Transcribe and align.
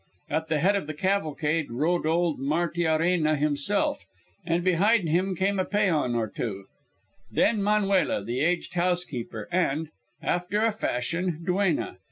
At 0.31 0.47
the 0.47 0.57
head 0.57 0.75
of 0.75 0.87
the 0.87 0.95
cavalcade 0.95 1.69
rode 1.69 2.07
old 2.07 2.39
Martiarena 2.39 3.35
himself, 3.35 4.03
and 4.43 4.63
behind 4.63 5.07
him 5.07 5.35
came 5.35 5.59
a 5.59 5.63
peon 5.63 6.15
or 6.15 6.27
two, 6.27 6.65
then 7.29 7.61
Manuela, 7.61 8.23
the 8.23 8.39
aged 8.39 8.73
housekeeper 8.73 9.47
and 9.51 9.89
after 10.23 10.65
a 10.65 10.71
fashion 10.71 11.43
duenna. 11.45 11.99